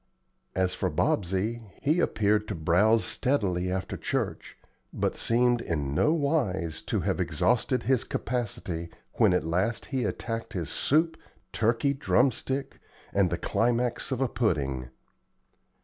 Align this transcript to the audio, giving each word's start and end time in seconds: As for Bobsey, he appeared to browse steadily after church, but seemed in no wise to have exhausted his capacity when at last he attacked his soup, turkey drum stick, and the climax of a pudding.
As 0.55 0.73
for 0.73 0.89
Bobsey, 0.89 1.61
he 1.79 1.99
appeared 1.99 2.47
to 2.47 2.55
browse 2.55 3.05
steadily 3.05 3.71
after 3.71 3.95
church, 3.97 4.57
but 4.91 5.15
seemed 5.15 5.61
in 5.61 5.93
no 5.93 6.11
wise 6.11 6.81
to 6.87 7.01
have 7.01 7.19
exhausted 7.21 7.83
his 7.83 8.03
capacity 8.03 8.89
when 9.19 9.31
at 9.31 9.45
last 9.45 9.85
he 9.93 10.03
attacked 10.03 10.53
his 10.53 10.71
soup, 10.71 11.17
turkey 11.53 11.93
drum 11.93 12.31
stick, 12.31 12.79
and 13.13 13.29
the 13.29 13.37
climax 13.37 14.11
of 14.11 14.21
a 14.21 14.27
pudding. 14.27 14.89